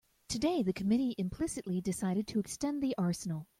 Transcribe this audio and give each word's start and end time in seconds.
Today 0.29 0.63
the 0.63 0.73
committee 0.73 1.13
implicitly 1.19 1.79
decided 1.79 2.25
to 2.29 2.39
extend 2.39 2.81
the 2.81 2.95
arsenal. 2.97 3.45